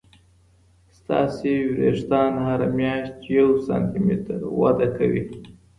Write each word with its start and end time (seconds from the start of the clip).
ستاسې 0.99 1.51
وریښتان 1.71 2.31
هر 2.47 2.59
میاشت 2.77 3.17
یو 3.37 3.49
سانتي 3.67 3.99
متره 4.07 4.47
وده 4.59 4.87
کوي. 4.97 5.23